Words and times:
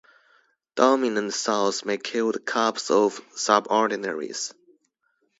Dominant 0.73 1.31
sows 1.31 1.85
may 1.85 1.99
kill 1.99 2.31
the 2.31 2.39
cubs 2.39 2.89
of 2.89 3.21
subordinates. 3.35 4.51